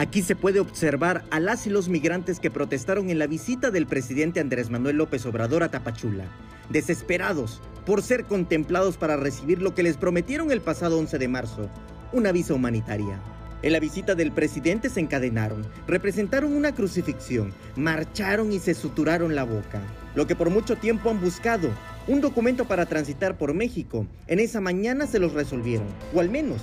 [0.00, 3.86] Aquí se puede observar a las y los migrantes que protestaron en la visita del
[3.86, 6.24] presidente Andrés Manuel López Obrador a Tapachula,
[6.70, 11.68] desesperados por ser contemplados para recibir lo que les prometieron el pasado 11 de marzo,
[12.14, 13.20] una visa humanitaria.
[13.60, 19.44] En la visita del presidente se encadenaron, representaron una crucifixión, marcharon y se suturaron la
[19.44, 19.82] boca.
[20.14, 21.68] Lo que por mucho tiempo han buscado,
[22.08, 26.62] un documento para transitar por México, en esa mañana se los resolvieron, o al menos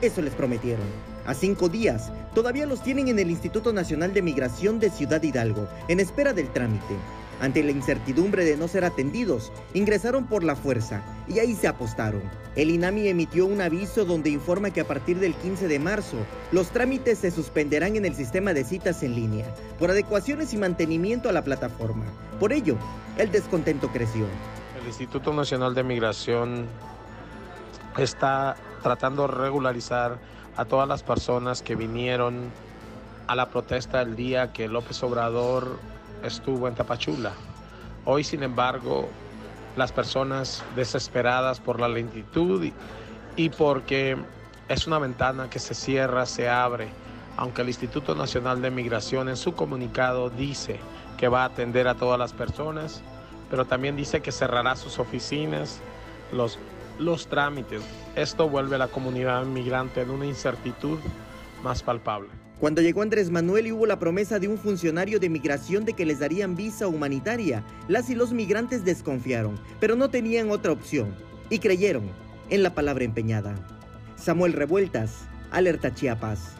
[0.00, 1.09] eso les prometieron.
[1.26, 5.68] A cinco días, todavía los tienen en el Instituto Nacional de Migración de Ciudad Hidalgo,
[5.88, 6.94] en espera del trámite.
[7.40, 12.22] Ante la incertidumbre de no ser atendidos, ingresaron por la fuerza y ahí se apostaron.
[12.54, 16.18] El INAMI emitió un aviso donde informa que a partir del 15 de marzo
[16.52, 19.46] los trámites se suspenderán en el sistema de citas en línea
[19.78, 22.04] por adecuaciones y mantenimiento a la plataforma.
[22.38, 22.76] Por ello,
[23.16, 24.26] el descontento creció.
[24.78, 26.66] El Instituto Nacional de Migración
[27.98, 30.18] está tratando de regularizar
[30.56, 32.50] a todas las personas que vinieron
[33.26, 35.78] a la protesta el día que López Obrador
[36.22, 37.32] estuvo en Tapachula.
[38.04, 39.08] Hoy, sin embargo,
[39.76, 42.70] las personas desesperadas por la lentitud
[43.36, 44.16] y, porque
[44.68, 46.88] es una ventana que se cierra, se abre,
[47.36, 50.78] aunque el Instituto Nacional de Migración en su comunicado dice
[51.16, 53.02] que va a atender a todas las personas,
[53.48, 55.80] pero también dice que cerrará sus oficinas,
[56.32, 56.58] los,
[57.00, 57.82] los trámites.
[58.14, 61.10] Esto vuelve a la comunidad migrante en una incertidumbre
[61.62, 62.28] más palpable.
[62.60, 66.04] Cuando llegó Andrés Manuel y hubo la promesa de un funcionario de migración de que
[66.04, 71.14] les darían visa humanitaria, las y los migrantes desconfiaron, pero no tenían otra opción
[71.48, 72.02] y creyeron
[72.50, 73.54] en la palabra empeñada.
[74.16, 76.59] Samuel Revueltas, Alerta Chiapas.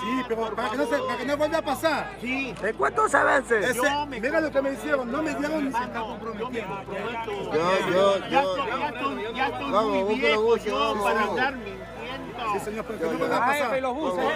[0.00, 2.16] Sí, pero para que no, se, para que no vuelva a pasar.
[2.20, 2.54] Sí.
[2.60, 3.70] ¿De cuántos avances?
[3.70, 6.50] Ese, mira lo que me hicieron, no me dieron ni Yo me comprometo.
[6.50, 11.30] Yo, yo, Ya estoy, ya estoy, ya estoy Vamos, muy viejo yo vamos, para vamos.
[11.38, 12.52] andar mintiendo.
[12.52, 13.72] Sí, señor, pero que no vuelva a Ay, pasar.
[13.72, 14.32] me lo Por favor.